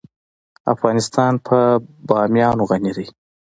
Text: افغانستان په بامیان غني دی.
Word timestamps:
افغانستان 0.73 1.33
په 1.47 1.57
بامیان 2.07 2.57
غني 2.69 2.91
دی. 2.97 3.07